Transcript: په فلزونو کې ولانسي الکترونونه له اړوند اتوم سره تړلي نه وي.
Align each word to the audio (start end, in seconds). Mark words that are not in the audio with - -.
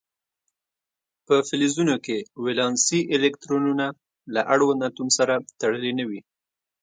په 1.25 1.35
فلزونو 1.47 1.95
کې 2.05 2.17
ولانسي 2.43 2.99
الکترونونه 3.15 3.85
له 4.33 4.41
اړوند 4.53 4.81
اتوم 4.89 5.09
سره 5.17 5.33
تړلي 5.61 5.91
نه 5.99 6.03
وي. 6.09 6.21